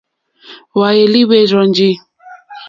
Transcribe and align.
Hwéálí 0.73 1.21
hwɛ́ 1.27 1.41
rzɔ́njì. 1.49 1.89